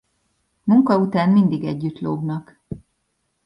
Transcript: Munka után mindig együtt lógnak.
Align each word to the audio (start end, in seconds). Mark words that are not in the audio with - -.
Munka 0.67 0.97
után 0.99 1.29
mindig 1.29 1.63
együtt 1.63 1.99
lógnak. 1.99 2.59